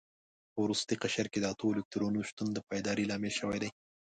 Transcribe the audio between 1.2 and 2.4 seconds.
کې د اتو الکترونونو